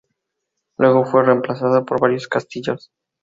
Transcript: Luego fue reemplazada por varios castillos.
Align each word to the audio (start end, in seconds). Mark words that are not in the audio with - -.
Luego 0.79 1.05
fue 1.05 1.23
reemplazada 1.23 1.85
por 1.85 2.01
varios 2.01 2.27
castillos. 2.27 2.89